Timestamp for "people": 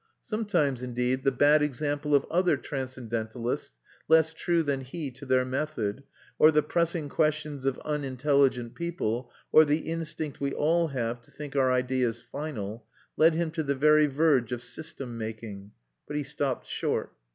8.73-9.29